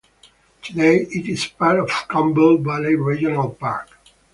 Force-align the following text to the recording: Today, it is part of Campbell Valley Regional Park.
Today, 0.63 0.95
it 1.11 1.29
is 1.29 1.45
part 1.45 1.77
of 1.79 1.87
Campbell 2.09 2.57
Valley 2.57 2.95
Regional 2.95 3.51
Park. 3.51 3.87